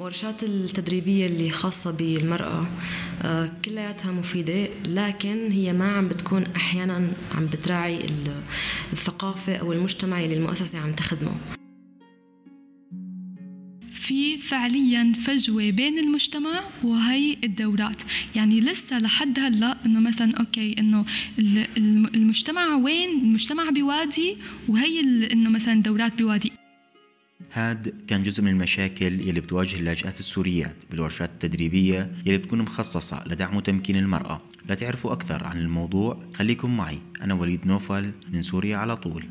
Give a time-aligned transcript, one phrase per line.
[0.00, 2.66] ورشات التدريبية اللي خاصة بالمرأة
[3.22, 7.98] آه، كلياتها مفيدة لكن هي ما عم بتكون أحيانا عم بتراعي
[8.92, 11.32] الثقافة أو المجتمع اللي المؤسسة عم تخدمه.
[13.92, 18.02] في فعليا فجوة بين المجتمع وهي الدورات.
[18.34, 21.04] يعني لسه لحد هلأ إنه مثلا أوكي إنه
[22.14, 24.36] المجتمع وين؟ المجتمع بوادي
[24.68, 25.00] وهي
[25.32, 26.59] إنه مثلا دورات بوادي.
[27.52, 33.56] هاد كان جزء من المشاكل يلي بتواجه اللاجئات السوريات بالورشات التدريبية يلي بتكون مخصصة لدعم
[33.56, 34.40] وتمكين المرأة.
[34.68, 36.98] لتعرفوا أكثر عن الموضوع؟ خليكم معي.
[37.22, 39.24] أنا وليد نوفل من سوريا على طول.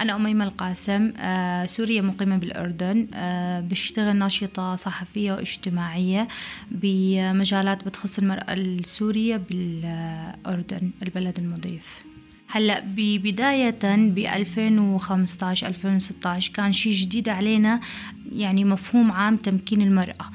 [0.00, 6.28] أنا أميمة القاسم آه، سورية مقيمة بالأردن آه، بشتغل ناشطة صحفية واجتماعية
[6.70, 12.11] بمجالات بتخص المرأة السورية بالأردن البلد المضيف.
[12.54, 17.80] هلا ببداية ب 2015 2016 كان شيء جديد علينا
[18.32, 20.30] يعني مفهوم عام تمكين المرأة.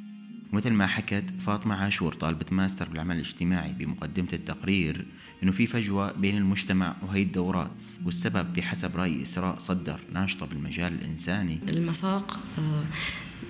[0.53, 5.05] مثل ما حكت فاطمة عاشور طالبة ماستر بالعمل الاجتماعي بمقدمة التقرير
[5.43, 7.71] إنه في فجوة بين المجتمع وهي الدورات
[8.05, 11.59] والسبب بحسب رأي إسراء صدر ناشطة بالمجال الإنساني.
[11.69, 12.85] المساق آه،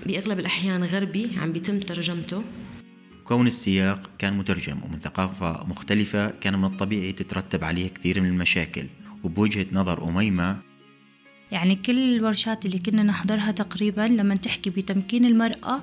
[0.06, 2.42] بأغلب الأحيان غربي عم بيتم ترجمته.
[3.28, 8.86] كون السياق كان مترجم ومن ثقافة مختلفة كان من الطبيعي تترتب عليه كثير من المشاكل.
[9.24, 10.56] وبوجهة نظر أميمة
[11.52, 15.82] يعني كل الورشات اللي كنا نحضرها تقريبا لما تحكي بتمكين المرأة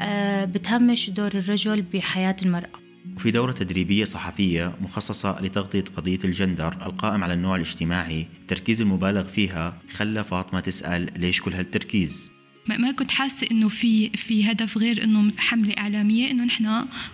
[0.00, 2.80] آه، بتهمش دور الرجل بحياة المرأة.
[3.16, 9.78] وفي دورة تدريبية صحفية مخصصة لتغطية قضية الجندر القائم على النوع الاجتماعي التركيز المبالغ فيها
[9.94, 15.32] خلى فاطمة تسأل ليش كل هالتركيز؟ ما كنت حاسة إنه في في هدف غير إنه
[15.38, 16.66] حملة إعلامية إنه نحن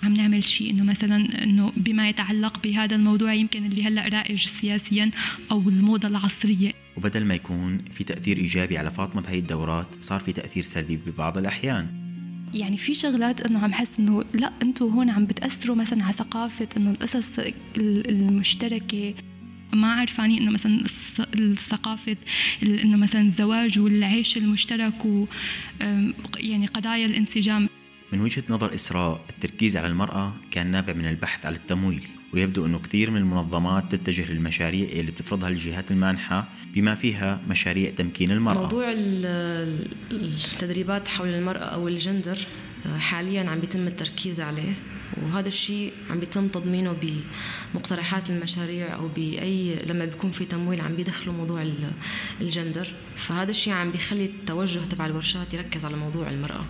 [0.02, 0.70] عم نعمل شيء.
[0.70, 5.10] إنه مثلا إنه بما يتعلق بهذا الموضوع يمكن اللي هلأ رائج سياسيا
[5.50, 6.72] أو الموضة العصرية.
[6.96, 11.38] وبدل ما يكون في تأثير إيجابي على فاطمة بهي الدورات صار في تأثير سلبي ببعض
[11.38, 12.08] الأحيان.
[12.54, 16.68] يعني في شغلات إنه عم حس إنه لأ أنتم هون عم بتأثروا مثلا على ثقافة
[16.76, 17.38] إنه القصص
[17.78, 19.14] المشتركة.
[19.72, 20.84] ما عرفاني إنه مثلا
[21.34, 22.16] الثقافة
[22.62, 25.26] إنه مثلا الزواج والعيش المشترك و
[26.36, 27.68] يعني قضايا الانسجام.
[28.12, 32.02] من وجهة نظر إسراء التركيز على المرأة كان نابع من البحث على التمويل
[32.34, 38.30] ويبدو أنه كثير من المنظمات تتجه للمشاريع اللي بتفرضها الجهات المانحة بما فيها مشاريع تمكين
[38.30, 38.62] المرأة.
[38.62, 38.92] موضوع
[40.12, 42.38] التدريبات حول المرأة أو الجندر
[42.86, 44.72] آه، حاليا عم بيتم التركيز عليه.
[45.16, 46.96] وهذا الشيء عم بيتم تضمينه
[47.74, 51.66] بمقترحات المشاريع أو بأي لما بيكون في تمويل عم بيدخلوا موضوع
[52.40, 52.90] الجندر.
[53.16, 56.64] فهذا الشيء عم بيخلي التوجه تبع الورشات يركز على موضوع المرأة.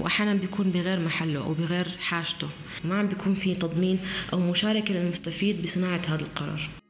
[0.00, 2.48] واحيانا بيكون بغير محله أو بغير حاجته.
[2.84, 3.98] ما عم بيكون في تضمين
[4.32, 6.81] أو مشاركة للمستفيد بصناعة هذا القرار.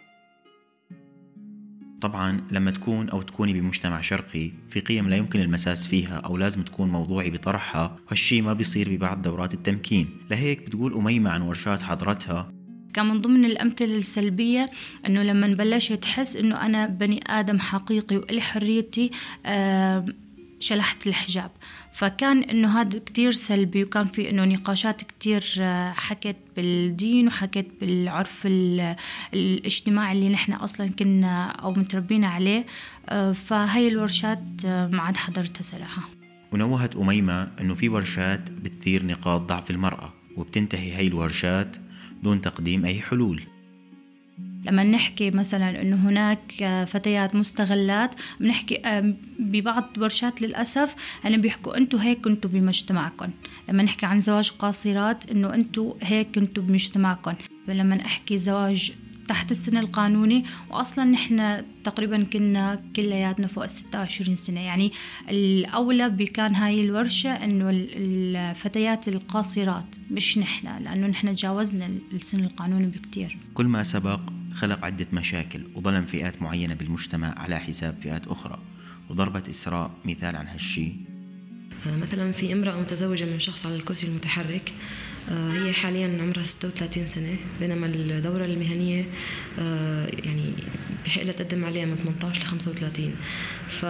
[2.03, 6.63] طبعا لما تكون أو تكوني بمجتمع شرقي في قيم لا يمكن المساس فيها أو لازم
[6.63, 10.11] تكون موضوعي بطرحها وهالشي ما بيصير ببعض دورات التمكين.
[10.31, 12.53] لهيك بتقول أميمة عن ورشات حضرتها.
[12.95, 14.71] كان من ضمن الأمثلة السلبية
[15.07, 19.11] أنه لما بلشت تحس أنه أنا بني آدم حقيقي وإلي حريتي
[19.47, 20.05] آه
[20.63, 21.51] شلحت الحجاب.
[21.93, 28.49] فكان إنه هذا كتير سلبي وكان في إنه نقاشات كتير آه، حكت بالدين وحكت بالعرف
[29.35, 32.67] الاجتماعي اللي نحن أصلا كنا أو متربينا عليه.
[33.09, 36.03] آه، فهي الورشات آه، ما عاد حضرتها صراحة.
[36.53, 41.77] ونوهت أميمة أنه في ورشات بتثير نقاط ضعف المرأة وبتنتهي هاي الورشات
[42.23, 43.43] دون تقديم أي حلول.
[44.67, 46.53] لما نحكي مثلا إنه هناك
[46.89, 48.79] فتيات مستغلات بنحكي
[49.39, 53.31] ببعض ورشات للأسف هن بيحكوا أنتم هيك كنتوا بمجتمعكم
[53.69, 57.35] لما نحكي عن زواج قاصرات إنه أنتم هيك كنتوا بمجتمعكم
[57.69, 58.93] لما أحكي زواج
[59.29, 64.61] تحت السن القانوني واصلا نحن تقريبا كنا كلياتنا فوق ال 26 سنة.
[64.61, 64.93] يعني
[65.29, 73.39] الأولى بكان هاي الورشة إنه الفتيات القاصرات مش نحن لأنه نحن تجاوزنا السن القانوني بكتير.
[73.55, 74.21] كل ما سبق
[74.55, 78.59] خلق عدة مشاكل وظلم فئات معينة بالمجتمع على حساب فئات أخرى
[79.11, 80.93] وضربت إسراء مثال عن هالشي.
[81.87, 84.73] آه، مثلا في امرأة متزوجة من شخص على الكرسي المتحرك
[85.31, 89.05] آه، هي حاليا عمرها 36 سنة بينما الدورة المهنية
[89.59, 90.53] آه، يعني
[91.05, 93.15] بحق لها تقدم عليها من 18 ل 35
[93.69, 93.85] ف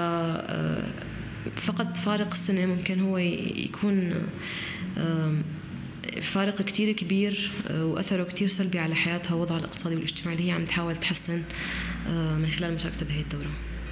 [1.56, 4.14] فقط فارق السنة ممكن هو يكون
[6.22, 10.36] فارق كتير كبير آه، وأثره كتير سلبي على حياتها ووضعها الاقتصادي والإجتماعي.
[10.38, 11.42] اللي هي عم تحاول تحسن
[12.08, 13.50] آه، من خلال مشاركتها بهي الدورة.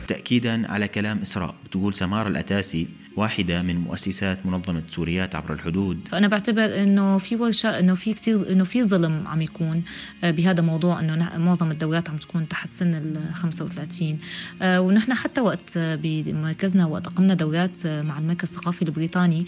[0.09, 6.09] تأكيدا على كلام إسراء بتقول سمارة الأتاسي واحدة من مؤسسات منظمة سوريات عبر الحدود.
[6.09, 9.83] فأنا بعتبر إنه في ورشة إنه في كتير إنه في ظلم عم يكون
[10.25, 14.19] آه، بهذا الموضوع إنه معظم الدورات عم تكون تحت سن ال 35
[14.63, 19.47] آه، ونحن حتى وقت بمركزنا وقت أقمنا دورات مع المركز الثقافي البريطاني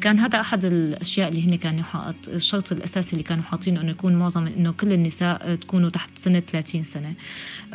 [0.00, 4.14] كان هذا أحد الأشياء اللي هن كانوا حاط الشرط الأساسي اللي كانوا حاطينه إنه يكون
[4.14, 7.14] معظم إنه كل النساء تكونوا تحت سن 30 سنة.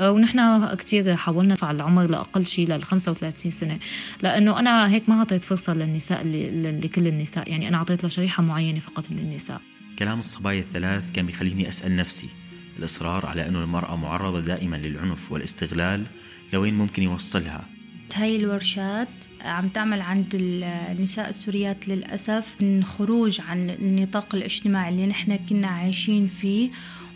[0.02, 3.80] ونحن كتير حاولنا نرفع العمر لأقل شيء لل 35 سنة.
[4.22, 6.24] لأنه أنا هيك ما أعطيت فرصة للنساء
[6.84, 9.62] لكل النساء يعني أنا أعطيت لشريحة معينة فقط من النساء
[10.00, 12.30] كلام الصبايا الثلاث كان بيخليني أسأل نفسي
[12.80, 16.06] الإصرار على أنه المرأة معرضة دائما للعنف والاستغلال
[16.54, 17.66] لوين ممكن يوصلها؟
[18.16, 19.08] هاي الورشات
[19.42, 26.28] عم تعمل عند النساء السوريات للأسف من خروج عن النطاق الاجتماعي اللي نحن كنا عايشين
[26.28, 26.70] فيه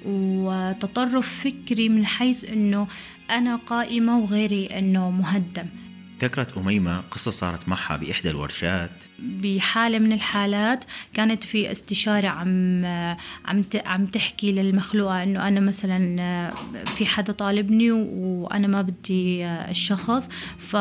[0.06, 2.88] وتطرف فكري من حيث أنه
[3.30, 5.66] أنا قائمة وغيري أنه مهدم.
[6.24, 12.86] ذكرت أميمة قصة صارت معها بإحدى الورشات؟ بحالة من الحالات كانت في استشارة عم
[13.46, 16.54] عم عم تحكي للمخلوقة إنه أنا مثلا
[16.86, 20.76] في حدا طالبني وأنا ما بدي الشخص ف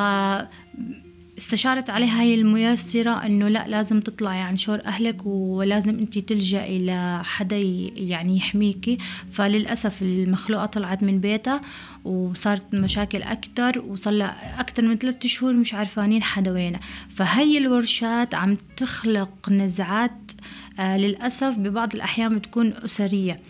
[1.40, 7.56] استشارت عليها هاي الميسرة إنه لا لازم تطلعي عن شور أهلك ولازم انت تلجئي لحدا
[7.96, 8.98] يعني يحميكي
[9.32, 11.60] فللأسف المخلوقة طلعت من بيتها
[12.04, 16.80] وصارت مشاكل أكثر وصار أكثر من ثلاثة شهور مش عرفانين حدا وينها.
[17.08, 20.32] فهي الورشات عم تخلق نزعات
[20.80, 23.40] آه للأسف ببعض الأحيان بتكون أسرية.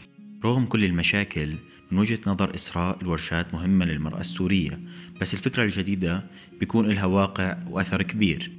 [0.45, 1.55] رغم كل المشاكل
[1.91, 4.81] من وجهة نظر إسراء الورشات مهمة للمرأة السورية
[5.21, 6.25] بس الفكرة الجديدة
[6.61, 8.53] بيكون لها واقع وأثر كبير.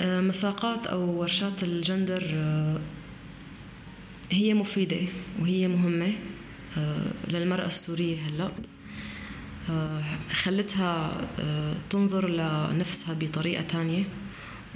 [0.00, 2.78] آه، مساقات أو ورشات الجندر آه،
[4.30, 4.96] هي مفيدة
[5.40, 6.12] وهي مهمة
[6.78, 8.50] آه، للمرأة السورية هلأ.
[10.32, 11.20] خلتها
[11.90, 14.04] تنظر لنفسها بطريقة تانية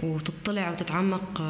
[0.02, 1.40] وتطلع وتتعمق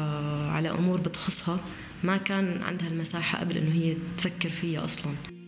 [0.49, 1.59] على أمور بتخصها
[2.03, 5.40] ما كان عندها المساحة قبل إنه هي تفكر فيها أصلاً.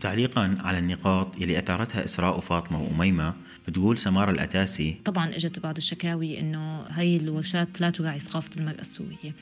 [0.00, 3.34] وتعليقا على النقاط يلي أثارتها إسراء وفاطمة وأميمة
[3.68, 9.34] بتقول سمارة الأتاسي طبعا إجت بعض الشكاوي إنه هي الورشات لا تراعي ثقافة المرأة السورية.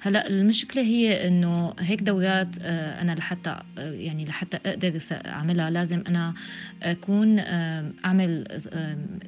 [0.00, 6.02] هلأ المشكلة هي إنه هيك دورات آه، أنا لحتى آه، يعني لحتى أقدر اعملها لازم
[6.06, 6.34] أنا
[6.82, 8.44] أكون آه، أعمل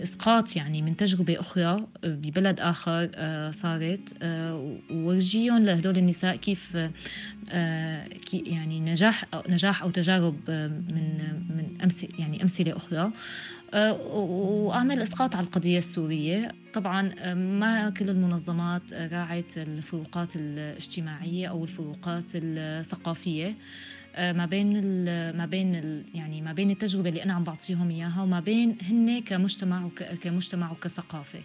[0.02, 3.10] إسقاط يعني من تجربة أخرى ببلد آخر
[3.52, 4.14] صارت
[4.90, 6.76] وورجيهم لهدول النساء كيف
[8.32, 10.36] يعني نجاح نجاح أو تجارب
[10.72, 13.12] من من امثله يعني أمثلة أخرى.
[13.74, 16.52] آه، وأعمل إسقاط على القضية السورية.
[16.72, 23.54] طبعا آه، ما كل المنظمات راعت الفروقات الاجتماعية أو الفروقات الثقافية.
[24.14, 24.80] آه، ما بين
[25.36, 29.88] ما بين يعني ما بين التجربة اللي أنا عم بعطيهم إياها وما بين هن كمجتمع
[30.22, 31.40] كمجتمع وكثقافة.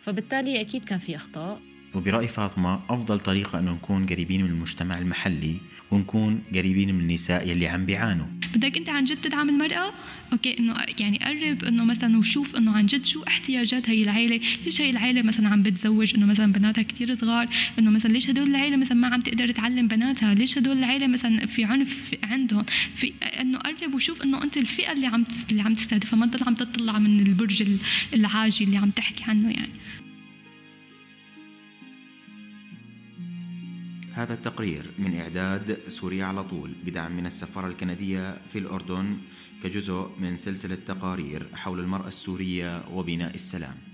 [0.00, 1.60] فبالتالي أكيد كان في أخطاء.
[1.94, 5.56] وبرأي فاطمة أفضل طريقة أنه نكون قريبين من المجتمع المحلي
[5.90, 8.26] ونكون قريبين من النساء يلي عم بيعانوا.
[8.54, 9.92] بدك أنت عن جد تدعم المرأة؟
[10.32, 14.80] أوكي إنه يعني قرب إنه مثلا وشوف إنه عن جد شو احتياجات هي العائلة ليش
[14.80, 17.48] هي العائلة مثلا عم بتزوج؟ إنه مثلا بناتها كتير صغار
[17.78, 21.46] إنه مثلا ليش هدول العائلة مثلا ما عم تقدر تعلم بناتها؟ ليش هدول العائلة مثلا
[21.46, 22.64] في عنف عندهم؟
[22.94, 26.54] في إنه قرب وشوف إنه أنت الفئة اللي عم اللي عم تستهدفها ما تضل عم
[26.54, 27.64] تطلع من البرج
[28.14, 29.72] العاجي اللي عم تحكي عنه يعني.
[34.18, 39.16] هذا التقرير من إعداد سوريا على طول بدعم من السفارة الكندية في الأردن
[39.62, 43.87] كجزء من سلسلة تقارير حول المرأة السورية وبناء السلام.